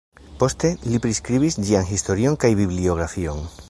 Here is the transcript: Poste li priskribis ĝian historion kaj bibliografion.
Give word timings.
Poste 0.43 0.71
li 0.93 1.01
priskribis 1.03 1.59
ĝian 1.69 1.87
historion 1.93 2.43
kaj 2.45 2.55
bibliografion. 2.63 3.51